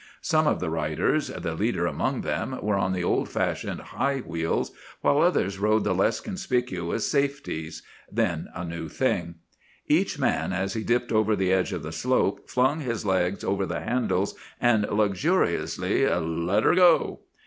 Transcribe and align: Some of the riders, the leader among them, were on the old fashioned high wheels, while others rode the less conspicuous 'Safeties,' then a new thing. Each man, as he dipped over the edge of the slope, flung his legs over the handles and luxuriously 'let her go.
Some 0.23 0.47
of 0.47 0.59
the 0.59 0.71
riders, 0.71 1.27
the 1.27 1.53
leader 1.53 1.85
among 1.85 2.21
them, 2.21 2.57
were 2.63 2.73
on 2.75 2.91
the 2.93 3.03
old 3.03 3.29
fashioned 3.29 3.79
high 3.79 4.21
wheels, 4.21 4.71
while 5.01 5.19
others 5.19 5.59
rode 5.59 5.83
the 5.83 5.93
less 5.93 6.19
conspicuous 6.19 7.05
'Safeties,' 7.05 7.83
then 8.11 8.47
a 8.55 8.65
new 8.65 8.89
thing. 8.89 9.35
Each 9.85 10.17
man, 10.17 10.53
as 10.53 10.73
he 10.73 10.83
dipped 10.83 11.11
over 11.11 11.35
the 11.35 11.53
edge 11.53 11.71
of 11.71 11.83
the 11.83 11.91
slope, 11.91 12.49
flung 12.49 12.79
his 12.79 13.05
legs 13.05 13.43
over 13.43 13.67
the 13.67 13.81
handles 13.81 14.33
and 14.59 14.89
luxuriously 14.89 16.07
'let 16.07 16.63
her 16.63 16.73
go. 16.73 17.19